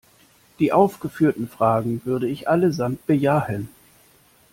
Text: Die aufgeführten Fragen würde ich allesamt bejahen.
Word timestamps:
Die 0.57 0.71
aufgeführten 0.71 1.47
Fragen 1.47 2.01
würde 2.05 2.27
ich 2.27 2.49
allesamt 2.49 3.05
bejahen. 3.05 3.69